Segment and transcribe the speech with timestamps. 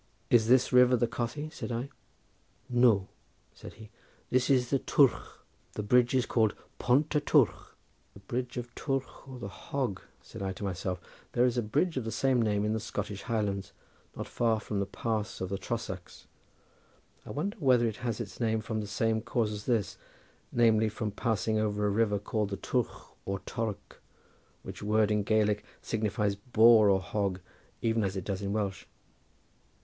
[0.31, 1.89] "Is this river the Cothi?" said I.
[2.67, 3.07] "No,"
[3.53, 3.91] said he,
[4.31, 5.15] "this is the Twrch;
[5.73, 7.73] the bridge is called Pont y Twrch."
[8.15, 10.99] "The bridge of Twrch or the hog," said I to myself;
[11.33, 13.73] "there is a bridge of the same name in the Scottish Highlands,
[14.15, 16.25] not far from the pass of the Trossachs.
[17.23, 19.99] I wonder whether it has its name from the same cause as this,
[20.51, 24.01] namely, from passing over a river called the Twrch or Torck,
[24.63, 27.39] which word in Gaelic signifies boar or hog
[27.83, 28.85] even as it does in Welsh."